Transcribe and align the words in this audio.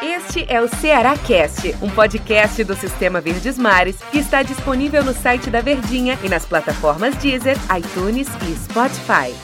Este 0.00 0.46
é 0.48 0.60
o 0.60 0.68
Ceará 0.68 1.18
Cast, 1.18 1.74
um 1.82 1.90
podcast 1.90 2.62
do 2.62 2.76
Sistema 2.76 3.20
Verdes 3.20 3.58
Mares 3.58 4.00
que 4.12 4.18
está 4.18 4.44
disponível 4.44 5.02
no 5.02 5.12
site 5.12 5.50
da 5.50 5.60
Verdinha 5.60 6.16
e 6.22 6.28
nas 6.28 6.46
plataformas 6.46 7.16
Deezer, 7.16 7.56
iTunes 7.76 8.28
e 8.48 8.54
Spotify. 8.54 9.34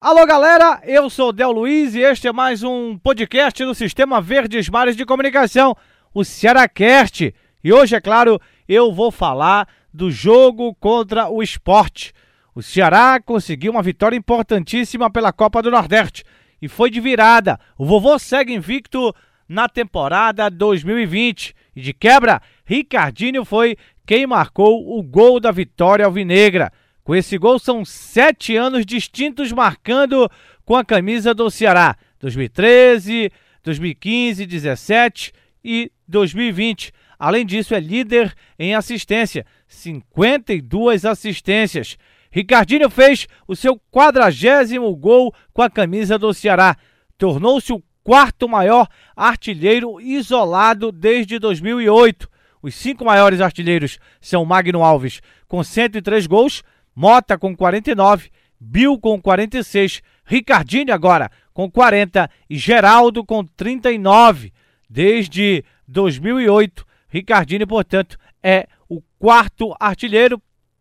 Alô 0.00 0.26
galera, 0.26 0.80
eu 0.82 1.08
sou 1.08 1.32
Del 1.32 1.52
Luiz 1.52 1.94
e 1.94 2.00
este 2.00 2.26
é 2.26 2.32
mais 2.32 2.64
um 2.64 2.98
podcast 2.98 3.64
do 3.64 3.72
Sistema 3.72 4.20
Verdes 4.20 4.68
Mares 4.68 4.96
de 4.96 5.06
Comunicação, 5.06 5.76
o 6.12 6.24
Ceará 6.24 6.68
Cast. 6.68 7.32
E 7.62 7.72
hoje, 7.72 7.94
é 7.94 8.00
claro, 8.00 8.40
eu 8.68 8.92
vou 8.92 9.12
falar 9.12 9.68
do 9.94 10.10
jogo 10.10 10.74
contra 10.74 11.28
o 11.28 11.40
esporte. 11.40 12.12
O 12.52 12.60
Ceará 12.60 13.20
conseguiu 13.24 13.70
uma 13.70 13.82
vitória 13.82 14.16
importantíssima 14.16 15.08
pela 15.08 15.32
Copa 15.32 15.62
do 15.62 15.70
Nordeste 15.70 16.24
e 16.60 16.68
foi 16.68 16.90
de 16.90 17.00
virada. 17.00 17.58
O 17.78 17.84
vovô 17.84 18.18
segue 18.18 18.54
invicto 18.54 19.14
na 19.48 19.68
temporada 19.68 20.48
2020. 20.50 21.54
E 21.74 21.80
de 21.80 21.92
quebra, 21.92 22.40
Ricardinho 22.64 23.44
foi 23.44 23.76
quem 24.06 24.26
marcou 24.26 24.98
o 24.98 25.02
gol 25.02 25.40
da 25.40 25.50
vitória 25.50 26.04
alvinegra. 26.04 26.72
Com 27.02 27.14
esse 27.14 27.38
gol, 27.38 27.58
são 27.58 27.84
sete 27.84 28.56
anos 28.56 28.84
distintos 28.84 29.50
marcando 29.52 30.30
com 30.64 30.76
a 30.76 30.84
camisa 30.84 31.34
do 31.34 31.50
Ceará: 31.50 31.96
2013, 32.20 33.30
2015, 33.64 34.46
2017 34.46 35.32
e 35.64 35.90
2020. 36.06 36.92
Além 37.18 37.44
disso, 37.44 37.74
é 37.74 37.80
líder 37.80 38.34
em 38.58 38.74
assistência, 38.74 39.44
52 39.68 41.04
assistências. 41.04 41.98
Ricardinho 42.30 42.88
fez 42.88 43.26
o 43.46 43.56
seu 43.56 43.80
quadragésimo 43.90 44.94
gol 44.94 45.34
com 45.52 45.62
a 45.62 45.70
camisa 45.70 46.18
do 46.18 46.32
Ceará. 46.32 46.76
Tornou-se 47.18 47.72
o 47.72 47.82
quarto 48.02 48.48
maior 48.48 48.88
artilheiro 49.16 50.00
isolado 50.00 50.92
desde 50.92 51.38
2008. 51.38 52.28
Os 52.62 52.74
cinco 52.74 53.04
maiores 53.04 53.40
artilheiros 53.40 53.98
são 54.20 54.44
Magno 54.44 54.82
Alves, 54.82 55.20
com 55.48 55.62
103 55.62 56.26
gols, 56.26 56.62
Mota 56.94 57.38
com 57.38 57.56
49, 57.56 58.30
Bill 58.58 58.98
com 58.98 59.20
46, 59.20 60.02
Ricardinho 60.24 60.92
agora 60.92 61.30
com 61.52 61.70
40 61.70 62.30
e 62.48 62.56
Geraldo 62.56 63.24
com 63.24 63.44
39. 63.44 64.52
Desde 64.88 65.64
2008, 65.86 66.86
Ricardinho, 67.08 67.66
portanto, 67.66 68.18
é 68.42 68.66
o 68.88 69.00
quarto 69.18 69.74
artilheiro, 69.78 70.40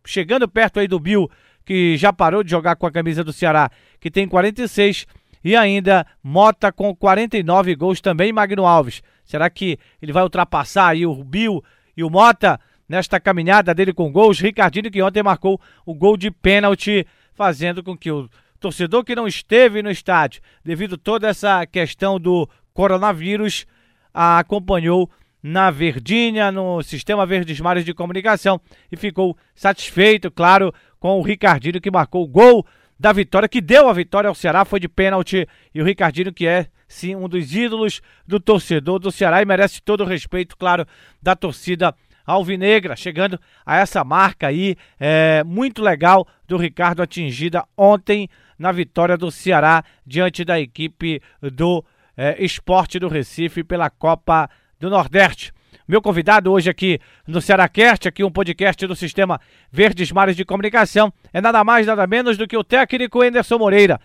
chegando 0.09 0.47
perto 0.47 0.79
aí 0.79 0.88
do 0.88 0.99
Bill, 0.99 1.29
que 1.63 1.95
já 1.95 2.11
parou 2.11 2.43
de 2.43 2.49
jogar 2.49 2.75
com 2.75 2.88
a 2.88 2.91
camisa 2.91 3.23
do 3.23 3.31
Ceará, 3.31 3.69
que 3.99 4.09
tem 4.09 4.27
46, 4.27 5.05
e 5.43 5.55
ainda 5.55 6.05
Mota 6.23 6.71
com 6.71 6.93
49 6.95 7.75
gols 7.75 8.02
também, 8.02 8.33
Magno 8.33 8.65
Alves. 8.65 9.03
Será 9.23 9.49
que 9.49 9.77
ele 10.02 10.11
vai 10.11 10.23
ultrapassar 10.23 10.89
aí 10.89 11.05
o 11.05 11.23
Bill 11.23 11.63
e 11.95 12.03
o 12.03 12.09
Mota 12.09 12.59
nesta 12.87 13.19
caminhada 13.19 13.73
dele 13.73 13.93
com 13.93 14.11
gols? 14.11 14.39
Ricardinho 14.39 14.89
que 14.89 15.02
ontem 15.02 15.21
marcou 15.21 15.61
o 15.85 15.93
gol 15.93 16.17
de 16.17 16.31
pênalti, 16.31 17.05
fazendo 17.35 17.83
com 17.83 17.95
que 17.95 18.11
o 18.11 18.27
torcedor 18.59 19.03
que 19.03 19.15
não 19.15 19.27
esteve 19.27 19.83
no 19.83 19.91
estádio, 19.91 20.41
devido 20.65 20.97
toda 20.97 21.30
essa 21.30 21.65
questão 21.67 22.19
do 22.19 22.49
coronavírus, 22.73 23.67
acompanhou 24.11 25.09
na 25.42 25.72
Verdinha, 25.72 26.52
no 26.52 26.82
Sistema 26.84 27.26
Verdes 27.26 27.59
Mares 27.59 27.86
de 27.86 27.94
Comunicação 27.94 28.59
e 28.92 28.98
ficou 28.98 29.38
satisfeito, 29.56 30.30
claro, 30.30 30.73
com 31.00 31.18
o 31.18 31.22
Ricardinho 31.22 31.82
que 31.82 31.92
marcou 31.92 32.23
o 32.23 32.28
gol 32.28 32.66
da 33.00 33.14
vitória, 33.14 33.48
que 33.48 33.62
deu 33.62 33.88
a 33.88 33.94
vitória 33.94 34.28
ao 34.28 34.36
Ceará, 34.36 34.66
foi 34.66 34.80
de 34.80 34.90
pênalti 34.90 35.48
e 35.73 35.82
o 35.82 35.86
Ricardinho 35.86 36.34
que 36.34 36.45
é 36.45 36.67
sim 36.88 37.16
um 37.16 37.30
dos 37.30 37.56
ídolos 37.56 38.02
do 38.28 38.40
torcedor 38.40 39.00
do 39.00 39.12
Ceará 39.12 39.42
e 39.42 39.45
merece 39.45 39.82
todo 39.82 40.02
o 40.02 40.08
respeito, 40.08 40.58
claro, 40.58 40.86
da 41.22 41.36
torcida 41.36 41.95
alvinegra, 42.26 42.95
chegando 42.95 43.40
a 43.66 43.78
essa 43.78 44.04
marca 44.04 44.48
aí 44.48 44.76
é, 44.99 45.44
muito 45.45 45.82
legal 45.82 46.28
do 46.48 46.58
Ricardo 46.58 47.02
atingida 47.02 47.66
ontem 47.78 48.30
na 48.58 48.72
vitória 48.72 49.17
do 49.17 49.32
Ceará 49.32 49.83
diante 50.05 50.44
da 50.44 50.60
equipe 50.60 51.22
do 51.42 51.83
é, 52.17 52.44
Esporte 52.44 52.99
do 52.99 53.08
Recife 53.08 53.64
pela 53.64 53.89
Copa 53.89 54.49
do 54.80 54.90
Nordeste. 54.90 55.52
Meu 55.86 56.02
convidado 56.02 56.52
hoje 56.52 56.70
aqui 56.70 57.00
no 57.28 57.42
Cearacast, 57.42 58.08
aqui 58.08 58.23
um 58.23 58.32
podcast 58.32 58.88
do 58.88 58.95
Sistema 58.95 59.42
Verdes 59.72 60.12
Mares 60.12 60.36
de 60.36 60.45
Comunicação, 60.45 61.12
é 61.34 61.42
nada 61.42 61.64
mais, 61.64 61.86
nada 61.86 62.08
menos 62.08 62.38
do 62.38 62.48
que 62.48 62.56
o 62.56 62.64
técnico 62.64 63.22
Anderson 63.22 63.58
Moreira. 63.58 64.00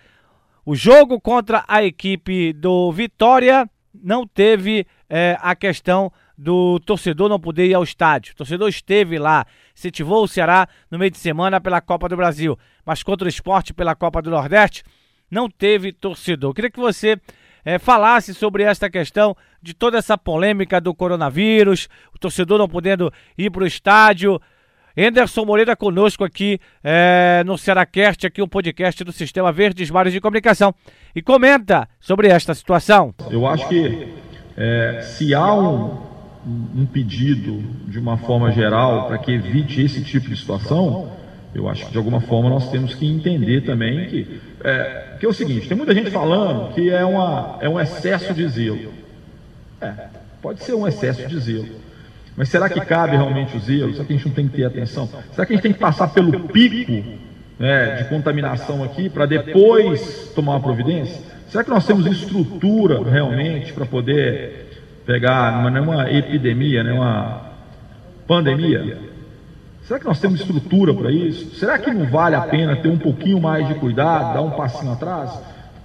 O 0.65 0.75
jogo 0.75 1.21
contra 1.21 1.63
a 1.67 1.83
equipe 1.83 2.51
do 2.51 2.91
Vitória 2.91 3.69
não 3.93 4.27
teve 4.27 4.85
é, 5.09 5.37
a 5.39 5.55
questão 5.55 6.11
do 6.37 6.79
torcedor 6.81 7.29
não 7.29 7.39
poder 7.39 7.67
ir 7.67 7.73
ao 7.73 7.83
estádio. 7.83 8.33
O 8.33 8.35
torcedor 8.35 8.67
esteve 8.67 9.17
lá, 9.17 9.45
incentivou 9.73 10.23
o 10.23 10.27
Ceará 10.27 10.67
no 10.91 10.99
meio 10.99 11.11
de 11.11 11.17
semana 11.17 11.61
pela 11.61 11.79
Copa 11.79 12.09
do 12.09 12.17
Brasil, 12.17 12.59
mas 12.85 13.01
contra 13.01 13.25
o 13.25 13.29
esporte 13.29 13.73
pela 13.73 13.95
Copa 13.95 14.21
do 14.21 14.29
Nordeste 14.29 14.83
não 15.31 15.49
teve 15.49 15.93
torcedor. 15.93 16.49
Eu 16.49 16.53
queria 16.53 16.71
que 16.71 16.79
você 16.79 17.17
é, 17.65 17.79
falasse 17.79 18.33
sobre 18.33 18.63
esta 18.63 18.89
questão 18.89 19.35
de 19.61 19.73
toda 19.73 19.97
essa 19.97 20.17
polêmica 20.17 20.79
do 20.79 20.93
coronavírus, 20.93 21.89
o 22.13 22.19
torcedor 22.19 22.59
não 22.59 22.69
podendo 22.69 23.11
ir 23.35 23.49
para 23.49 23.63
o 23.63 23.67
estádio. 23.67 24.39
Anderson 24.97 25.43
Moreira 25.43 25.75
conosco 25.75 26.23
aqui 26.23 26.57
é, 26.81 27.43
no 27.45 27.57
Cearacast, 27.57 28.27
aqui 28.27 28.41
um 28.41 28.47
podcast 28.47 29.03
do 29.03 29.11
Sistema 29.11 29.51
Verdes 29.51 29.91
Mares 29.91 30.13
de 30.13 30.21
Comunicação. 30.21 30.73
E 31.13 31.21
comenta 31.21 31.89
sobre 31.99 32.29
esta 32.29 32.53
situação. 32.53 33.13
Eu 33.29 33.45
acho 33.45 33.67
que 33.67 34.13
é, 34.55 35.01
se 35.01 35.33
há 35.33 35.53
um, 35.53 36.01
um 36.73 36.85
pedido 36.85 37.61
de 37.89 37.99
uma 37.99 38.17
forma 38.17 38.51
geral 38.51 39.07
para 39.07 39.17
que 39.17 39.33
evite 39.33 39.81
esse 39.81 40.01
tipo 40.01 40.29
de 40.29 40.37
situação, 40.37 41.11
eu 41.53 41.67
acho 41.67 41.85
que 41.85 41.91
de 41.91 41.97
alguma 41.97 42.21
forma 42.21 42.49
nós 42.49 42.69
temos 42.69 42.93
que 42.93 43.05
entender 43.05 43.61
também 43.61 44.07
que 44.07 44.41
é, 44.65 45.17
que 45.19 45.25
é 45.25 45.29
o 45.29 45.33
seguinte, 45.33 45.67
tem 45.67 45.77
muita 45.77 45.93
gente 45.93 46.09
falando 46.09 46.73
que 46.73 46.89
é, 46.89 47.05
uma, 47.05 47.57
é 47.61 47.69
um 47.69 47.79
excesso 47.79 48.33
de 48.33 48.47
zelo. 48.47 48.91
É, 49.79 49.93
pode 50.41 50.63
ser 50.63 50.73
um 50.73 50.87
excesso 50.87 51.27
de 51.27 51.39
zelo. 51.39 51.69
Mas 52.35 52.49
será 52.49 52.67
que 52.67 52.81
cabe 52.81 53.15
realmente 53.15 53.55
o 53.55 53.59
zelo? 53.59 53.93
Será 53.93 54.05
que 54.05 54.13
a 54.13 54.15
gente 54.15 54.27
não 54.27 54.33
tem 54.33 54.47
que 54.47 54.57
ter 54.57 54.65
atenção? 54.65 55.07
Será 55.31 55.45
que 55.45 55.53
a 55.53 55.55
gente 55.55 55.63
tem 55.63 55.71
que 55.71 55.79
passar 55.79 56.07
pelo 56.07 56.47
pico 56.47 56.91
né, 57.59 57.97
de 57.97 58.05
contaminação 58.05 58.83
aqui 58.83 59.07
para 59.07 59.27
depois 59.27 60.31
tomar 60.35 60.53
uma 60.53 60.61
providência? 60.61 61.21
Será 61.47 61.63
que 61.63 61.69
nós 61.69 61.85
temos 61.85 62.07
estrutura 62.07 63.03
realmente 63.03 63.71
para 63.71 63.85
poder 63.85 64.81
pegar, 65.05 65.61
não 65.61 65.77
é 65.77 65.81
uma 65.81 66.11
epidemia, 66.11 66.83
não 66.83 66.89
é 66.89 66.93
uma 66.93 67.51
pandemia? 68.27 69.14
Será 69.87 69.99
que 69.99 70.05
nós 70.05 70.19
temos 70.19 70.39
estrutura 70.39 70.93
para 70.93 71.11
isso? 71.11 71.55
Será 71.57 71.77
que 71.77 71.91
não 71.91 72.07
vale 72.07 72.35
a 72.35 72.41
pena 72.41 72.75
ter 72.75 72.89
um 72.89 72.97
pouquinho 72.97 73.39
mais 73.39 73.67
de 73.67 73.75
cuidado, 73.75 74.33
dar 74.33 74.41
um 74.41 74.51
passinho 74.51 74.91
atrás? 74.91 75.31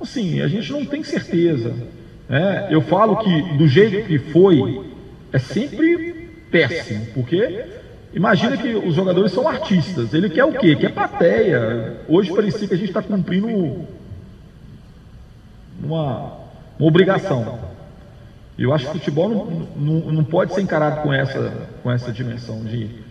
Assim, 0.00 0.40
a 0.40 0.48
gente 0.48 0.72
não 0.72 0.86
tem 0.86 1.04
certeza. 1.04 1.74
Né? 2.26 2.68
Eu 2.70 2.80
falo 2.80 3.16
que 3.16 3.58
do 3.58 3.68
jeito 3.68 4.06
que 4.06 4.18
foi, 4.18 4.86
é 5.30 5.38
sempre 5.38 6.30
péssimo, 6.50 7.08
porque 7.12 7.66
imagina 8.14 8.56
que 8.56 8.74
os 8.74 8.94
jogadores 8.94 9.32
são 9.32 9.46
artistas. 9.46 10.14
Ele 10.14 10.30
quer 10.30 10.44
o 10.44 10.52
quê? 10.52 10.74
Quer 10.76 10.92
plateia. 10.92 11.98
Hoje 12.08 12.34
parecia 12.34 12.66
que 12.66 12.74
a 12.74 12.78
gente 12.78 12.88
está 12.88 13.02
cumprindo 13.02 13.48
uma, 15.84 16.38
uma 16.78 16.88
obrigação. 16.88 17.58
Eu 18.58 18.72
acho 18.72 18.86
que 18.86 18.96
o 18.96 18.98
futebol 18.98 19.28
não, 19.28 19.44
não, 19.76 20.12
não 20.12 20.24
pode 20.24 20.54
ser 20.54 20.62
encarado 20.62 21.02
com 21.02 21.12
essa, 21.12 21.68
com 21.82 21.90
essa 21.90 22.10
dimensão 22.10 22.64
de 22.64 23.09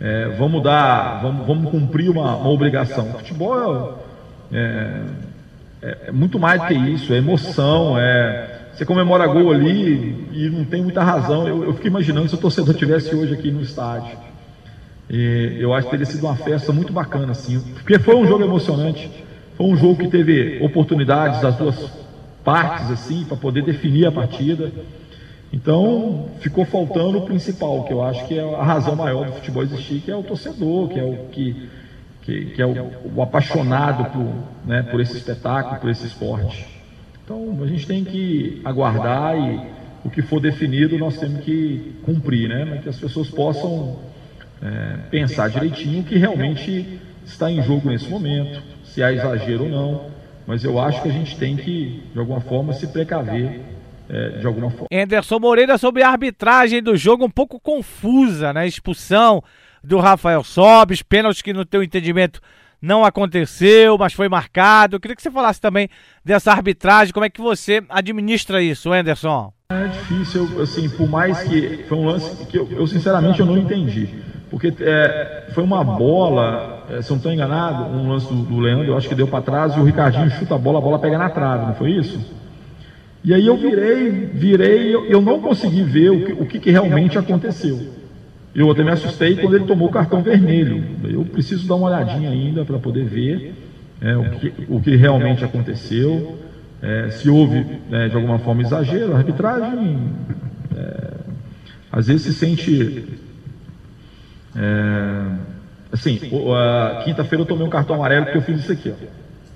é, 0.00 0.28
vamos 0.38 0.62
dar, 0.62 1.20
vamos, 1.22 1.46
vamos 1.46 1.70
cumprir 1.70 2.10
uma, 2.10 2.36
uma 2.36 2.50
obrigação. 2.50 3.10
O 3.10 3.12
futebol 3.14 4.04
é, 4.52 5.00
é, 5.82 5.98
é, 6.08 6.12
muito 6.12 6.38
mais 6.38 6.60
do 6.60 6.66
que 6.68 6.74
isso, 6.74 7.12
é 7.12 7.16
emoção, 7.16 7.98
é 7.98 8.56
você 8.76 8.84
comemora 8.84 9.26
gol 9.26 9.52
ali 9.52 10.28
e 10.32 10.50
não 10.50 10.64
tem 10.66 10.82
muita 10.82 11.02
razão. 11.02 11.48
Eu, 11.48 11.64
eu 11.64 11.72
fico 11.74 11.86
imaginando 11.86 12.28
se 12.28 12.34
o 12.34 12.38
torcedor 12.38 12.74
tivesse 12.74 13.14
hoje 13.14 13.32
aqui 13.32 13.50
no 13.50 13.62
estádio. 13.62 14.18
E 15.08 15.56
eu 15.58 15.72
acho 15.72 15.86
que 15.86 15.92
teria 15.92 16.04
sido 16.04 16.26
uma 16.26 16.36
festa 16.36 16.72
muito 16.72 16.92
bacana, 16.92 17.32
assim, 17.32 17.58
porque 17.72 17.98
foi 17.98 18.16
um 18.16 18.26
jogo 18.26 18.44
emocionante, 18.44 19.08
foi 19.56 19.66
um 19.66 19.76
jogo 19.76 19.96
que 19.96 20.08
teve 20.08 20.58
oportunidades 20.62 21.40
das 21.40 21.56
duas 21.56 21.90
partes, 22.44 22.90
assim, 22.90 23.24
para 23.24 23.36
poder 23.36 23.62
definir 23.62 24.06
a 24.06 24.12
partida. 24.12 24.70
Então, 25.56 26.28
ficou 26.40 26.66
faltando 26.66 27.16
o 27.16 27.22
principal, 27.22 27.84
que 27.84 27.92
eu 27.92 28.04
acho 28.04 28.26
que 28.26 28.38
é 28.38 28.42
a 28.42 28.62
razão 28.62 28.94
maior 28.94 29.24
do 29.24 29.32
futebol 29.32 29.62
existir, 29.62 30.00
que 30.00 30.10
é 30.10 30.14
o 30.14 30.22
torcedor, 30.22 30.90
que 30.90 31.00
é 31.00 31.02
o 31.02 31.28
que, 31.32 31.68
que, 32.20 32.44
que 32.50 32.60
é 32.60 32.66
o, 32.66 32.74
o, 33.14 33.22
apaixonado 33.22 34.04
por, 34.12 34.68
né, 34.68 34.82
por 34.82 35.00
esse 35.00 35.16
espetáculo, 35.16 35.80
por 35.80 35.88
esse 35.88 36.06
esporte. 36.06 36.66
Então, 37.24 37.58
a 37.62 37.66
gente 37.66 37.86
tem 37.86 38.04
que 38.04 38.60
aguardar 38.66 39.34
e 39.34 39.58
o 40.04 40.10
que 40.10 40.20
for 40.20 40.40
definido 40.40 40.98
nós 40.98 41.16
temos 41.16 41.42
que 41.42 41.94
cumprir, 42.04 42.50
né, 42.50 42.80
que 42.82 42.90
as 42.90 42.98
pessoas 42.98 43.30
possam 43.30 43.96
é, 44.60 44.98
pensar 45.10 45.48
direitinho 45.48 46.02
o 46.02 46.04
que 46.04 46.18
realmente 46.18 47.00
está 47.24 47.50
em 47.50 47.62
jogo 47.62 47.88
nesse 47.88 48.10
momento, 48.10 48.62
se 48.84 49.02
há 49.02 49.10
exagero 49.10 49.64
ou 49.64 49.70
não. 49.70 50.04
mas 50.46 50.62
eu 50.64 50.78
acho 50.78 51.00
que 51.00 51.08
a 51.08 51.12
gente 51.12 51.34
tem 51.38 51.56
que, 51.56 52.02
de 52.12 52.18
alguma 52.18 52.40
forma, 52.40 52.74
se 52.74 52.88
precaver 52.88 53.74
é, 54.08 54.38
de 54.38 54.46
alguma 54.46 54.70
forma. 54.70 54.86
Anderson 54.92 55.38
Moreira 55.38 55.78
sobre 55.78 56.02
a 56.02 56.10
arbitragem 56.10 56.82
do 56.82 56.96
jogo 56.96 57.24
um 57.24 57.30
pouco 57.30 57.60
confusa, 57.60 58.52
né? 58.52 58.66
Expulsão 58.66 59.42
do 59.82 59.98
Rafael 59.98 60.42
Sobes, 60.42 61.02
pênalti 61.02 61.42
que 61.42 61.52
no 61.52 61.64
teu 61.64 61.82
entendimento 61.82 62.40
não 62.80 63.04
aconteceu, 63.04 63.96
mas 63.98 64.12
foi 64.12 64.28
marcado. 64.28 64.96
Eu 64.96 65.00
queria 65.00 65.16
que 65.16 65.22
você 65.22 65.30
falasse 65.30 65.60
também 65.60 65.88
dessa 66.24 66.52
arbitragem, 66.52 67.12
como 67.12 67.24
é 67.24 67.30
que 67.30 67.40
você 67.40 67.82
administra 67.88 68.62
isso, 68.62 68.92
Anderson? 68.92 69.52
É 69.70 69.88
difícil, 69.88 70.62
assim, 70.62 70.88
por 70.90 71.08
mais 71.08 71.40
que 71.42 71.84
foi 71.88 71.98
um 71.98 72.06
lance 72.06 72.46
que 72.46 72.56
eu, 72.56 72.68
eu 72.70 72.86
sinceramente 72.86 73.40
eu 73.40 73.46
não 73.46 73.58
entendi. 73.58 74.08
Porque 74.48 74.72
é, 74.80 75.48
foi 75.52 75.64
uma 75.64 75.82
bola, 75.82 76.84
é, 76.88 77.02
se 77.02 77.10
eu 77.10 77.14
não 77.14 77.16
estou 77.16 77.32
enganado, 77.32 77.84
um 77.84 78.08
lance 78.08 78.28
do, 78.28 78.42
do 78.42 78.60
Leandro, 78.60 78.86
eu 78.86 78.96
acho 78.96 79.08
que 79.08 79.14
deu 79.14 79.26
para 79.26 79.42
trás 79.42 79.74
e 79.74 79.80
o 79.80 79.82
Ricardinho 79.82 80.30
chuta 80.30 80.54
a 80.54 80.58
bola, 80.58 80.78
a 80.78 80.80
bola 80.82 81.00
pega 81.00 81.18
na 81.18 81.28
trave, 81.28 81.66
não 81.66 81.74
foi 81.74 81.90
isso? 81.90 82.45
E 83.26 83.34
aí 83.34 83.44
eu 83.44 83.56
virei, 83.56 84.08
virei, 84.32 84.94
eu, 84.94 85.04
eu 85.06 85.20
não 85.20 85.40
consegui 85.40 85.82
ver 85.82 86.10
o 86.10 86.24
que, 86.24 86.32
o 86.32 86.46
que, 86.46 86.60
que 86.60 86.70
realmente 86.70 87.18
aconteceu. 87.18 87.76
Eu 88.54 88.70
até 88.70 88.84
me 88.84 88.90
assustei 88.92 89.34
quando 89.34 89.56
ele 89.56 89.64
tomou 89.64 89.88
o 89.88 89.90
cartão 89.90 90.22
vermelho. 90.22 90.84
Eu 91.02 91.24
preciso 91.24 91.66
dar 91.66 91.74
uma 91.74 91.88
olhadinha 91.88 92.30
ainda 92.30 92.64
para 92.64 92.78
poder 92.78 93.04
ver 93.04 93.52
é, 94.00 94.16
o, 94.16 94.30
que, 94.30 94.54
o 94.68 94.80
que 94.80 94.94
realmente 94.94 95.44
aconteceu, 95.44 96.38
é, 96.80 97.10
se 97.10 97.28
houve 97.28 97.66
é, 97.90 98.06
de 98.06 98.14
alguma 98.14 98.38
forma 98.38 98.62
exagero. 98.62 99.12
A 99.12 99.16
arbitragem 99.16 99.98
é, 100.76 101.14
às 101.90 102.06
vezes 102.06 102.22
se 102.22 102.32
sente. 102.32 103.08
É, 104.54 105.22
assim, 105.90 106.20
quinta-feira 107.04 107.42
eu 107.42 107.46
tomei 107.46 107.66
um 107.66 107.70
cartão 107.70 107.96
amarelo 107.96 108.26
porque 108.26 108.38
eu 108.38 108.42
fiz 108.42 108.60
isso 108.60 108.70
aqui. 108.70 108.90
Ó. 108.90 109.06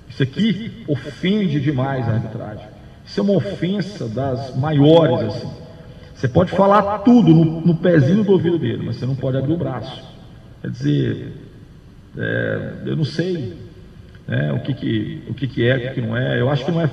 Isso 0.09 0.25
aqui 0.25 0.73
ofende 0.89 1.61
demais 1.61 2.09
a 2.09 2.15
arbitragem. 2.15 2.80
Isso 3.11 3.19
é 3.19 3.23
uma 3.25 3.33
ofensa 3.33 4.09
das 4.09 4.57
maiores, 4.57 5.35
assim. 5.35 5.51
Você 6.15 6.29
pode 6.29 6.53
falar 6.53 6.99
tudo 6.99 7.35
no, 7.35 7.61
no 7.61 7.75
pezinho 7.75 8.23
do 8.23 8.31
ouvido 8.31 8.57
dele, 8.57 8.85
mas 8.87 8.97
você 8.97 9.07
não 9.07 9.17
pode 9.17 9.37
abrir 9.37 9.53
o 9.53 9.57
braço. 9.57 10.01
Quer 10.63 10.71
dizer, 10.71 11.33
é, 12.17 12.73
eu 12.87 12.95
não 12.95 13.05
sei 13.05 13.57
né, 14.29 14.53
o, 14.53 14.61
que, 14.61 14.75
que, 14.75 15.23
o 15.29 15.35
que, 15.35 15.49
que 15.49 15.67
é, 15.67 15.77
o 15.77 15.81
que, 15.81 15.89
que 15.95 16.01
não 16.01 16.17
é. 16.17 16.41
Eu 16.41 16.49
acho 16.49 16.65
que 16.65 16.71
não 16.71 16.81
é. 16.81 16.89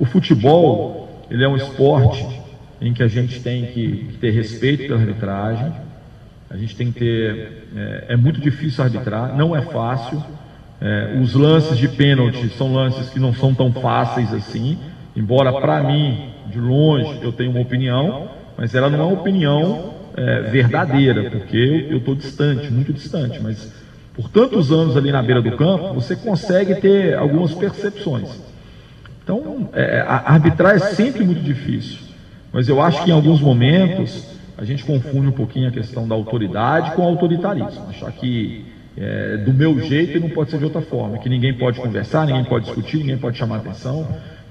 O 0.00 0.04
futebol, 0.04 1.24
ele 1.30 1.44
é 1.44 1.48
um 1.48 1.56
esporte 1.56 2.26
em 2.80 2.92
que 2.92 3.04
a 3.04 3.08
gente 3.08 3.38
tem 3.40 3.66
que 3.66 4.18
ter 4.20 4.32
respeito 4.32 4.88
pela 4.88 4.98
arbitragem. 4.98 5.72
A 6.50 6.56
gente 6.56 6.74
tem 6.74 6.90
que 6.90 6.98
ter. 6.98 7.68
É, 7.76 8.06
é 8.14 8.16
muito 8.16 8.40
difícil 8.40 8.82
arbitrar, 8.82 9.36
não 9.36 9.54
é 9.54 9.62
fácil. 9.62 10.20
É, 10.80 11.16
os 11.22 11.32
lances 11.34 11.78
de 11.78 11.86
pênalti 11.86 12.48
são 12.56 12.72
lances 12.72 13.08
que 13.08 13.20
não 13.20 13.32
são 13.32 13.54
tão 13.54 13.72
fáceis 13.72 14.34
assim. 14.34 14.76
Embora 15.16 15.52
para 15.52 15.82
mim, 15.82 16.30
de 16.46 16.58
longe, 16.58 17.18
eu 17.22 17.32
tenha 17.32 17.50
uma 17.50 17.60
opinião, 17.60 18.28
mas 18.56 18.74
ela 18.74 18.88
não 18.88 19.00
é 19.00 19.02
uma 19.04 19.20
opinião 19.20 19.94
é, 20.16 20.42
verdadeira, 20.42 21.30
porque 21.30 21.86
eu 21.90 21.98
estou 21.98 22.14
distante, 22.14 22.72
muito 22.72 22.92
distante. 22.92 23.40
Mas 23.40 23.72
por 24.14 24.28
tantos 24.28 24.70
anos 24.70 24.96
ali 24.96 25.10
na 25.10 25.22
beira 25.22 25.40
do 25.40 25.56
campo, 25.56 25.94
você 25.94 26.14
consegue 26.16 26.74
ter 26.76 27.16
algumas 27.16 27.54
percepções. 27.54 28.40
Então, 29.22 29.68
é, 29.72 30.00
a 30.00 30.32
arbitrar 30.32 30.74
é 30.74 30.78
sempre 30.78 31.24
muito 31.24 31.42
difícil, 31.42 31.98
mas 32.52 32.68
eu 32.68 32.80
acho 32.82 33.04
que 33.04 33.10
em 33.10 33.12
alguns 33.14 33.40
momentos 33.40 34.38
a 34.58 34.64
gente 34.64 34.84
confunde 34.84 35.28
um 35.28 35.32
pouquinho 35.32 35.68
a 35.68 35.70
questão 35.70 36.06
da 36.06 36.14
autoridade 36.14 36.92
com 36.92 37.02
o 37.02 37.06
autoritarismo. 37.06 37.88
Achar 37.88 38.12
que 38.12 38.64
é, 38.96 39.38
do 39.38 39.52
meu 39.54 39.80
jeito 39.80 40.18
e 40.18 40.20
não 40.20 40.28
pode 40.28 40.50
ser 40.50 40.58
de 40.58 40.64
outra 40.64 40.82
forma, 40.82 41.18
que 41.18 41.28
ninguém 41.28 41.54
pode 41.54 41.80
conversar, 41.80 42.26
ninguém 42.26 42.44
pode 42.44 42.66
discutir, 42.66 42.98
ninguém 42.98 43.16
pode 43.16 43.38
chamar 43.38 43.58
atenção. 43.58 44.06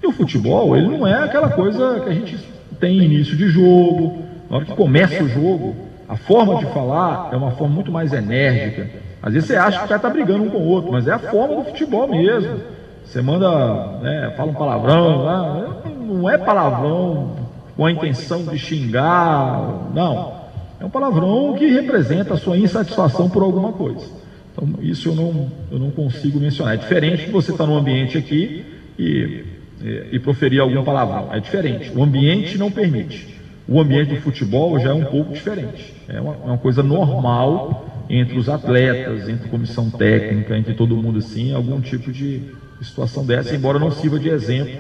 O 0.10 0.12
futebol, 0.12 0.76
ele 0.76 0.88
não 0.88 1.06
é 1.06 1.24
aquela 1.24 1.50
coisa 1.50 2.00
que 2.00 2.10
a 2.10 2.14
gente 2.14 2.36
tem 2.80 2.98
início 2.98 3.38
de 3.38 3.48
jogo, 3.48 4.24
na 4.50 4.58
hora 4.58 4.66
que 4.66 4.74
começa 4.74 5.24
o 5.24 5.28
jogo, 5.30 5.76
a 6.08 6.16
forma 6.18 6.58
de 6.58 6.66
falar 6.74 7.30
é 7.32 7.36
uma 7.36 7.52
forma 7.52 7.76
muito 7.76 7.92
mais 7.92 8.12
enérgica. 8.12 8.90
Às 9.22 9.34
vezes 9.34 9.48
você 9.48 9.56
acha 9.56 9.78
que 9.78 9.86
o 9.86 9.88
cara 9.88 9.98
está 9.98 10.10
brigando 10.10 10.46
um 10.46 10.50
com 10.50 10.58
o 10.58 10.68
outro, 10.68 10.92
mas 10.92 11.08
é 11.08 11.12
a 11.12 11.20
forma 11.20 11.58
do 11.58 11.64
futebol 11.66 12.08
mesmo. 12.08 12.60
Você 13.06 13.22
manda, 13.22 14.00
né, 14.02 14.34
fala 14.36 14.50
um 14.50 14.56
palavrão, 14.56 15.26
né, 15.26 15.92
não 16.08 16.28
é 16.28 16.40
palavrão 16.40 17.36
com 17.78 17.86
a 17.86 17.92
intenção 17.92 18.44
de 18.46 18.58
xingar, 18.58 19.92
não. 19.94 20.34
É 20.80 20.86
um 20.86 20.90
palavrão 20.90 21.54
que 21.54 21.68
representa 21.68 22.34
a 22.34 22.38
sua 22.38 22.58
insatisfação 22.58 23.30
por 23.30 23.44
alguma 23.44 23.74
coisa. 23.74 24.08
Então, 24.52 24.68
isso 24.82 25.10
eu 25.10 25.16
não, 25.16 25.52
eu 25.72 25.78
não 25.78 25.92
consigo 25.92 26.40
mencionar. 26.40 26.74
É 26.74 26.78
diferente 26.78 27.28
de 27.28 27.32
você 27.32 27.52
estar 27.52 27.66
tá 27.66 27.70
num 27.70 27.78
ambiente 27.78 28.18
aqui 28.18 28.66
e 28.98 29.59
e 29.82 30.20
proferir 30.20 30.60
algum 30.60 30.84
palavrão. 30.84 31.34
É 31.34 31.40
diferente. 31.40 31.92
O 31.96 32.04
ambiente 32.04 32.58
não 32.58 32.72
permite. 32.72 33.40
O 33.68 33.80
ambiente 33.80 34.16
do 34.16 34.22
futebol 34.22 34.80
já 34.80 34.90
é 34.90 34.94
um 34.94 35.06
pouco 35.06 35.34
diferente. 35.34 35.94
É 36.08 36.20
uma, 36.20 36.34
é 36.34 36.46
uma 36.46 36.58
coisa 36.58 36.82
normal 36.82 37.86
entre 38.10 38.38
os 38.38 38.50
atletas, 38.50 39.30
entre 39.30 39.48
comissão 39.48 39.90
técnica, 39.92 40.58
entre 40.58 40.74
todo 40.74 40.98
mundo 40.98 41.20
assim, 41.20 41.54
algum 41.54 41.80
tipo 41.80 42.12
de 42.12 42.42
situação 42.82 43.24
dessa, 43.26 43.56
embora 43.56 43.78
não 43.78 43.92
sirva 43.92 44.18
de 44.18 44.30
exemplo. 44.30 44.76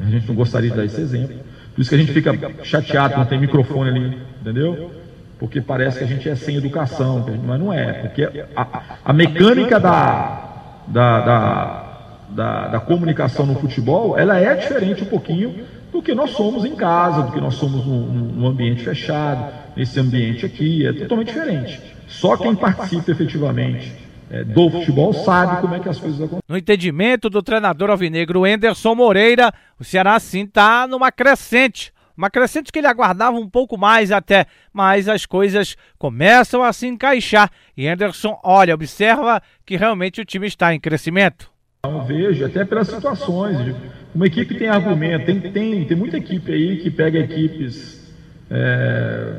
A 0.00 0.10
gente 0.10 0.26
não 0.26 0.34
gostaria 0.34 0.70
de 0.70 0.76
dar 0.76 0.84
esse 0.84 1.00
exemplo. 1.00 1.36
Por 1.74 1.80
isso 1.80 1.90
que 1.90 1.96
a 1.96 1.98
gente 1.98 2.12
fica 2.12 2.32
chateado 2.62 3.14
quando 3.14 3.28
tem 3.28 3.38
microfone 3.38 3.90
ali, 3.90 4.18
entendeu? 4.40 4.90
Porque 5.38 5.60
parece 5.60 5.98
que 5.98 6.04
a 6.04 6.06
gente 6.06 6.28
é 6.28 6.34
sem 6.34 6.56
educação, 6.56 7.26
mas 7.44 7.60
não 7.60 7.72
é. 7.72 7.92
Porque 7.92 8.24
a, 8.56 8.82
a 9.04 9.12
mecânica 9.12 9.78
da, 9.78 10.80
da, 10.88 11.20
da 11.20 11.83
da, 12.30 12.68
da 12.68 12.80
comunicação 12.80 13.46
no 13.46 13.54
futebol, 13.54 14.18
ela 14.18 14.38
é 14.38 14.54
diferente 14.54 15.02
um 15.02 15.06
pouquinho 15.06 15.64
do 15.92 16.02
que 16.02 16.14
nós 16.14 16.30
somos 16.30 16.64
em 16.64 16.74
casa, 16.74 17.22
do 17.22 17.32
que 17.32 17.40
nós 17.40 17.54
somos 17.54 17.86
num, 17.86 18.06
num 18.06 18.46
ambiente 18.46 18.82
fechado, 18.82 19.52
nesse 19.76 19.98
ambiente 20.00 20.44
aqui, 20.44 20.86
é 20.86 20.92
totalmente 20.92 21.28
diferente. 21.28 21.80
Só 22.08 22.36
quem 22.36 22.54
participa 22.54 23.10
efetivamente 23.10 23.92
é, 24.30 24.42
do 24.42 24.70
futebol 24.70 25.12
sabe 25.12 25.60
como 25.60 25.74
é 25.74 25.80
que 25.80 25.88
as 25.88 25.98
coisas 26.00 26.20
acontecem. 26.20 26.42
No 26.48 26.56
entendimento 26.56 27.30
do 27.30 27.42
treinador 27.42 27.90
alvinegro 27.90 28.46
Enderson 28.46 28.94
Moreira, 28.94 29.52
o 29.78 29.84
Ceará 29.84 30.18
sim 30.18 30.44
está 30.44 30.86
numa 30.86 31.12
crescente. 31.12 31.92
Uma 32.16 32.30
crescente 32.30 32.72
que 32.72 32.78
ele 32.78 32.86
aguardava 32.86 33.36
um 33.36 33.48
pouco 33.48 33.76
mais 33.76 34.12
até, 34.12 34.46
mas 34.72 35.08
as 35.08 35.26
coisas 35.26 35.76
começam 35.98 36.62
a 36.62 36.72
se 36.72 36.86
encaixar. 36.86 37.50
E 37.76 37.86
Enderson, 37.88 38.38
olha, 38.42 38.74
observa 38.74 39.42
que 39.66 39.76
realmente 39.76 40.20
o 40.20 40.24
time 40.24 40.46
está 40.46 40.72
em 40.74 40.80
crescimento. 40.80 41.53
Então, 41.84 42.02
vejo, 42.02 42.46
até 42.46 42.64
pelas 42.64 42.88
situações. 42.88 43.76
Uma 44.14 44.26
equipe 44.26 44.54
tem 44.54 44.68
argumento, 44.68 45.26
tem, 45.26 45.38
tem, 45.38 45.84
tem 45.84 45.96
muita 45.96 46.16
equipe 46.16 46.50
aí 46.50 46.78
que 46.78 46.90
pega 46.90 47.18
equipes, 47.18 48.10
é, 48.50 49.34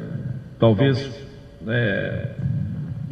talvez, 0.59 1.09
é, 1.67 2.29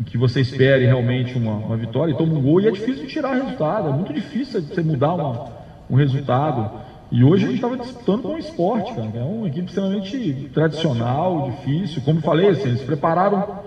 que 0.06 0.18
você 0.20 0.42
espere 0.42 0.86
realmente 0.86 1.36
uma, 1.36 1.54
uma, 1.54 1.76
vitória 1.76 2.12
e 2.12 2.16
toma 2.18 2.34
um 2.34 2.42
gol 2.44 2.62
e 2.62 2.68
é 2.68 2.72
difícil 2.72 3.08
tirar 3.08 3.34
resultado, 3.34 3.90
é 3.90 3.92
muito 3.92 4.14
difícil 4.14 4.62
você 4.62 4.84
mudar 4.84 5.16
uma, 5.16 5.50
um 5.90 5.96
resultado. 5.96 6.82
E 7.12 7.24
hoje 7.24 7.46
a 7.46 7.48
gente 7.48 7.56
estava 7.56 7.78
disputando 7.78 8.22
com 8.22 8.36
o 8.36 8.38
esporte, 8.38 8.94
cara, 8.94 9.10
é 9.16 9.24
uma 9.24 9.48
equipe 9.48 9.68
extremamente 9.68 10.52
tradicional, 10.54 11.50
difícil. 11.50 12.04
Como 12.04 12.22
falei, 12.22 12.50
assim, 12.50 12.68
eles 12.68 12.84
prepararam 12.84 13.60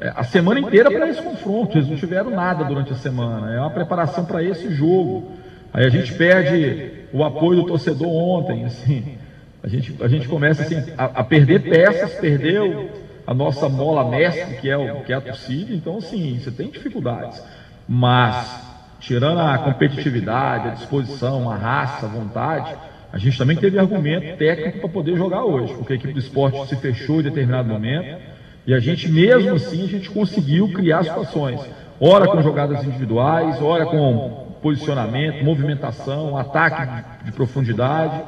a 0.00 0.24
semana 0.24 0.60
inteira 0.60 0.90
para 0.90 1.08
esse 1.08 1.22
confronto. 1.22 1.76
Eles 1.76 1.88
não 1.88 1.96
tiveram 1.96 2.30
nada 2.30 2.64
durante 2.64 2.92
a 2.92 2.96
semana. 2.96 3.54
É 3.54 3.60
uma 3.60 3.70
preparação 3.70 4.24
para 4.24 4.42
esse 4.42 4.72
jogo. 4.74 5.32
Aí 5.72 5.86
a 5.86 5.90
gente 5.90 6.14
perde 6.14 6.92
o 7.12 7.22
apoio 7.22 7.60
do 7.60 7.66
torcedor 7.66 8.08
ontem. 8.08 8.64
Assim, 8.64 9.18
a 9.62 9.68
gente, 9.68 9.94
a 10.02 10.08
gente 10.08 10.26
começa 10.26 10.62
assim, 10.62 10.82
a, 10.96 11.04
a 11.04 11.24
perder 11.24 11.60
peças, 11.62 12.14
perdeu 12.14 12.90
a 13.26 13.34
nossa 13.34 13.68
mola 13.68 14.08
mestre, 14.08 14.56
que 14.56 14.70
é, 14.70 14.76
o, 14.76 15.02
que 15.02 15.12
é 15.12 15.16
a 15.16 15.20
torcida. 15.20 15.74
Então, 15.74 15.98
assim, 15.98 16.38
você 16.38 16.50
tem 16.50 16.70
dificuldades. 16.70 17.42
Mas, 17.86 18.66
tirando 19.00 19.40
a 19.40 19.58
competitividade, 19.58 20.68
a 20.68 20.70
disposição, 20.70 21.50
a 21.50 21.56
raça, 21.56 22.06
a 22.06 22.08
vontade, 22.08 22.74
a 23.12 23.18
gente 23.18 23.36
também 23.36 23.56
teve 23.56 23.78
argumento 23.78 24.36
técnico 24.38 24.78
para 24.78 24.88
poder 24.88 25.16
jogar 25.16 25.44
hoje, 25.44 25.74
porque 25.74 25.92
a 25.92 25.96
equipe 25.96 26.12
do 26.12 26.18
esporte 26.18 26.68
se 26.68 26.76
fechou 26.76 27.20
em 27.20 27.24
determinado 27.24 27.68
momento 27.68 28.39
e 28.66 28.74
a 28.74 28.80
gente, 28.80 29.10
mesmo 29.10 29.54
assim, 29.54 29.84
a 29.84 29.88
gente 29.88 30.10
conseguiu 30.10 30.72
criar 30.72 31.02
situações. 31.04 31.60
Ora 32.00 32.26
com 32.26 32.40
jogadas 32.42 32.84
individuais, 32.84 33.60
ora 33.60 33.86
com 33.86 34.48
posicionamento, 34.62 35.44
movimentação, 35.44 36.36
ataque 36.36 36.86
de, 36.86 37.26
de 37.26 37.32
profundidade. 37.32 38.22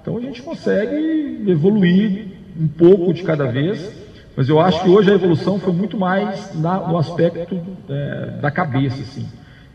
Então 0.00 0.16
a 0.16 0.20
gente 0.20 0.42
consegue 0.42 1.44
evoluir 1.46 2.26
um 2.58 2.68
pouco 2.68 3.12
de 3.12 3.22
cada 3.22 3.46
vez, 3.46 3.92
mas 4.36 4.48
eu 4.48 4.60
acho 4.60 4.82
que 4.82 4.88
hoje 4.88 5.10
a 5.10 5.14
evolução 5.14 5.58
foi 5.58 5.72
muito 5.72 5.96
mais 5.96 6.54
na, 6.54 6.80
no 6.80 6.98
aspecto 6.98 7.60
é, 7.88 8.38
da 8.40 8.50
cabeça, 8.50 9.00
assim, 9.02 9.26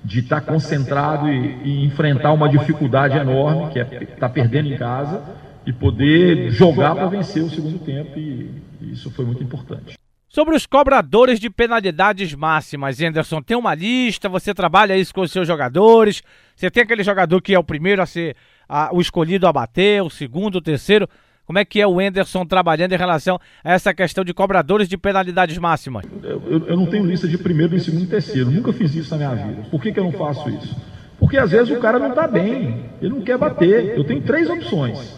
de 0.04 0.20
estar 0.20 0.42
tá 0.42 0.52
concentrado 0.52 1.30
e, 1.30 1.58
e, 1.64 1.86
enfrentar 1.86 2.32
uma 2.32 2.50
dificuldade 2.50 3.18
enorme, 3.18 3.72
que 3.72 3.80
é 3.80 3.84
estar 3.84 4.16
tá 4.16 4.30
perdendo 4.30 4.72
em 4.72 4.78
casa, 4.78 5.22
e 5.66 5.74
poder 5.74 6.50
jogar 6.52 6.96
para 6.96 7.08
vencer 7.08 7.44
o 7.44 7.50
segundo 7.50 7.80
tempo, 7.80 8.18
e 8.18 8.64
isso 8.82 9.12
foi 9.12 9.26
muito 9.26 9.44
importante. 9.44 9.97
Sobre 10.38 10.56
os 10.56 10.67
cobradores 10.67 11.39
de 11.39 11.50
penalidades 11.50 12.32
máximas, 12.36 13.01
Anderson, 13.01 13.41
tem 13.41 13.58
uma 13.58 13.74
lista, 13.74 14.29
você 14.29 14.53
trabalha 14.53 14.96
isso 14.96 15.12
com 15.12 15.22
os 15.22 15.32
seus 15.32 15.48
jogadores, 15.48 16.22
você 16.56 16.70
tem 16.70 16.84
aquele 16.84 17.01
jogador 17.01 17.41
que 17.41 17.56
é 17.56 17.58
o 17.58 17.63
primeiro 17.63 18.03
a 18.03 18.06
ser 18.06 18.36
a, 18.70 18.94
o 18.94 19.01
escolhido 19.01 19.48
a 19.48 19.51
bater, 19.51 20.03
o 20.03 20.12
segundo, 20.12 20.58
o 20.58 20.62
terceiro. 20.62 21.10
Como 21.44 21.58
é 21.58 21.65
que 21.65 21.82
é 21.82 21.88
o 21.88 22.00
Enderson 22.00 22.46
trabalhando 22.46 22.94
em 22.94 22.98
relação 22.98 23.39
a 23.63 23.74
essa 23.74 23.96
questão 23.96 24.24
de 24.24 24.32
cobradores 24.32 24.88
de 24.88 24.96
penalidades 24.96 25.58
máximas? 25.58 26.06
Eu, 26.22 26.44
eu, 26.46 26.67
eu 26.67 26.77
não 26.77 26.86
tenho 26.86 27.03
lista 27.03 27.27
de 27.27 27.39
primeiro, 27.39 27.75
de 27.75 27.84
segundo 27.84 28.03
e 28.03 28.08
terceiro. 28.08 28.51
Nunca 28.51 28.72
fiz 28.72 28.94
isso 28.94 29.10
na 29.10 29.17
minha 29.17 29.44
vida. 29.44 29.67
Por 29.72 29.82
que, 29.82 29.91
que 29.91 30.00
eu 30.00 30.03
não 30.03 30.12
faço 30.12 30.48
isso? 30.51 30.79
Porque 31.17 31.39
às 31.39 31.50
vezes 31.50 31.75
o 31.75 31.79
cara 31.79 31.98
não 31.98 32.10
está 32.10 32.27
bem, 32.27 32.86
ele 33.01 33.10
não 33.10 33.22
quer 33.22 33.39
bater. 33.39 33.98
Eu 33.98 34.03
tenho 34.03 34.22
três 34.22 34.48
opções. 34.48 35.17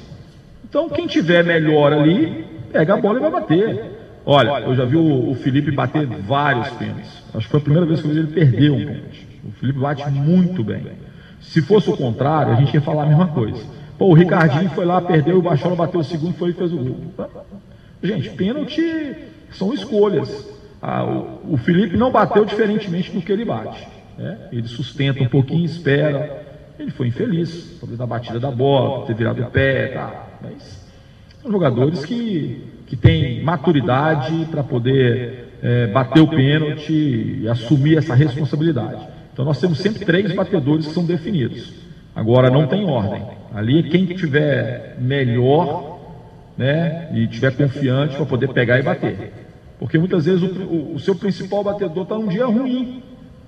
Então 0.63 0.87
quem 0.87 1.07
tiver 1.07 1.43
melhor 1.43 1.91
ali, 1.91 2.47
pega 2.71 2.93
a 2.93 2.97
bola 2.97 3.19
e 3.19 3.21
vai 3.21 3.31
bater. 3.31 3.98
Olha, 4.31 4.65
eu 4.65 4.75
já 4.75 4.85
vi 4.85 4.95
o, 4.95 5.31
o 5.31 5.33
Felipe 5.33 5.71
bater 5.71 6.05
vários 6.05 6.69
pênaltis. 6.69 7.23
Acho 7.33 7.45
que 7.47 7.51
foi 7.51 7.59
a 7.59 7.63
primeira 7.63 7.85
vez 7.87 7.99
que 7.99 8.07
eu 8.07 8.11
vi 8.11 8.19
ele 8.19 8.27
perder 8.27 8.69
um 8.69 8.77
pênalti. 8.77 9.27
O 9.43 9.51
Felipe 9.53 9.79
bate 9.79 10.07
muito 10.11 10.63
bem. 10.63 10.85
Se 11.41 11.63
fosse 11.63 11.89
o 11.89 11.97
contrário, 11.97 12.53
a 12.53 12.55
gente 12.55 12.71
ia 12.71 12.81
falar 12.81 13.03
a 13.03 13.05
mesma 13.07 13.29
coisa. 13.29 13.59
Pô, 13.97 14.05
o 14.05 14.13
Ricardinho 14.13 14.69
foi 14.69 14.85
lá, 14.85 15.01
perdeu, 15.01 15.39
o 15.39 15.41
Bachola 15.41 15.75
bateu 15.75 16.01
o 16.01 16.03
segundo, 16.03 16.35
foi 16.35 16.51
e 16.51 16.53
fez 16.53 16.71
o 16.71 16.77
gol. 16.77 16.97
Gente, 18.03 18.29
pênalti 18.29 19.15
são 19.51 19.73
escolhas. 19.73 20.47
Ah, 20.79 21.03
o, 21.03 21.55
o, 21.55 21.57
Felipe 21.57 21.97
não 21.97 22.11
bateu 22.11 22.45
diferentemente 22.45 23.11
do 23.11 23.21
que 23.21 23.31
ele 23.31 23.43
bate. 23.43 23.87
Né? 24.15 24.37
Ele 24.51 24.67
sustenta 24.67 25.23
um 25.23 25.27
pouquinho, 25.27 25.65
espera. 25.65 26.45
Ele 26.77 26.91
foi 26.91 27.07
infeliz, 27.07 27.77
talvez 27.79 27.97
na 27.97 28.05
batida 28.05 28.39
da 28.39 28.51
bola, 28.51 29.07
ter 29.07 29.15
virado 29.15 29.41
o 29.41 29.45
pé, 29.47 29.87
tá. 29.87 30.27
Mas 30.41 30.87
são 31.41 31.51
jogadores 31.51 32.05
que 32.05 32.78
que 32.89 32.97
tem 32.97 33.43
maturidade 33.43 34.47
para 34.49 34.63
poder 34.63 35.53
é, 35.61 35.87
bater 35.87 36.21
o 36.21 36.27
pênalti 36.27 37.41
e 37.41 37.47
assumir 37.47 37.99
essa 37.99 38.15
responsabilidade. 38.15 39.07
Então 39.31 39.45
nós 39.45 39.59
temos 39.59 39.77
sempre 39.77 40.03
três 40.03 40.33
batedores 40.33 40.87
que 40.87 40.93
são 40.93 41.05
definidos. 41.05 41.71
Agora 42.15 42.49
não 42.49 42.65
tem 42.65 42.83
ordem. 42.85 43.23
Ali 43.53 43.83
quem 43.83 44.07
tiver 44.07 44.97
melhor 44.99 45.99
né, 46.57 47.09
e 47.13 47.27
tiver 47.27 47.55
confiante 47.55 48.15
para 48.15 48.25
poder 48.25 48.49
pegar 48.49 48.79
e 48.79 48.81
bater. 48.81 49.33
Porque 49.77 49.99
muitas 49.99 50.25
vezes 50.25 50.41
o, 50.41 50.63
o, 50.63 50.95
o 50.95 50.99
seu 50.99 51.15
principal 51.15 51.63
batedor 51.63 52.03
está 52.03 52.15
num 52.15 52.27
dia 52.27 52.47
ruim. 52.47 53.03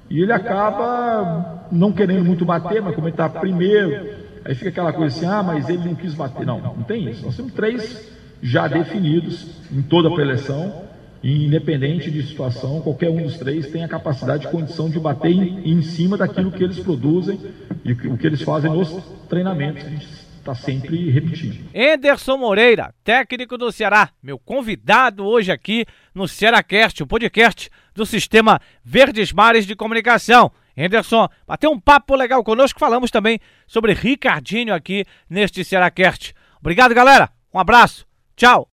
E 0.08 0.22
ele 0.22 0.32
acaba 0.32 1.68
não 1.72 1.92
querendo 1.92 2.24
muito 2.24 2.46
bater, 2.46 2.82
mas 2.82 2.94
como 2.94 3.08
ele 3.08 3.14
está 3.14 3.28
primeiro, 3.28 4.08
aí 4.46 4.54
fica 4.54 4.70
aquela 4.70 4.94
coisa 4.94 5.16
assim, 5.16 5.26
ah, 5.26 5.42
mas 5.42 5.68
ele 5.68 5.84
não 5.84 5.96
quis 5.96 6.14
bater. 6.14 6.46
Não, 6.46 6.60
não 6.60 6.84
tem 6.84 7.10
isso. 7.10 7.26
Nós 7.26 7.36
temos 7.36 7.54
três 7.54 8.21
já 8.42 8.68
definidos 8.68 9.48
em 9.72 9.82
toda 9.82 10.10
a 10.10 10.14
preleção, 10.14 10.84
independente 11.24 12.10
de 12.10 12.24
situação, 12.24 12.82
qualquer 12.82 13.10
um 13.10 13.22
dos 13.22 13.38
três 13.38 13.68
tem 13.68 13.84
a 13.84 13.88
capacidade 13.88 14.48
e 14.48 14.50
condição 14.50 14.90
de 14.90 15.00
bater 15.00 15.32
em, 15.32 15.72
em 15.72 15.82
cima 15.82 16.18
daquilo 16.18 16.52
que 16.52 16.64
eles 16.64 16.80
produzem 16.80 17.40
e 17.86 17.92
o 17.92 18.18
que 18.18 18.26
eles 18.26 18.42
fazem 18.42 18.72
nos 18.72 18.92
treinamentos. 19.30 19.86
A 19.86 19.90
gente 19.90 20.08
está 20.42 20.56
sempre 20.56 21.10
repetindo. 21.10 21.70
Enderson 21.74 22.38
Moreira, 22.38 22.94
técnico 23.04 23.58
do 23.58 23.72
Ceará, 23.72 24.10
meu 24.22 24.40
convidado 24.40 25.24
hoje 25.24 25.52
aqui 25.52 25.86
no 26.14 26.28
Cearacast, 26.28 27.04
o 27.04 27.08
podcast 27.08 27.70
do 27.94 28.06
Sistema 28.06 28.60
Verdes 28.84 29.32
Mares 29.32 29.68
de 29.68 29.76
Comunicação. 29.76 30.52
Enderson, 30.76 31.30
bateu 31.48 31.70
um 31.70 31.80
papo 31.80 32.16
legal 32.16 32.44
conosco, 32.44 32.80
falamos 32.80 33.12
também 33.12 33.40
sobre 33.68 33.94
Ricardinho 33.94 34.74
aqui 34.74 35.06
neste 35.30 35.64
Cearacast. 35.64 36.34
Obrigado, 36.60 36.96
galera. 36.96 37.30
Um 37.54 37.60
abraço. 37.60 38.11
Ciao! 38.42 38.66